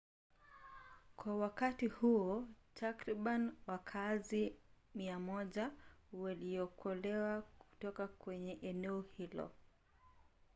kwa 1.17 1.37
wakati 1.37 1.87
huo 1.87 2.47
takriban 2.73 3.53
wakaazi 3.67 4.55
100 4.95 5.69
waliokolewa 6.13 7.41
kutoka 7.41 8.07
kwenye 8.07 8.53
eneo 8.61 9.01
hilo 9.01 9.51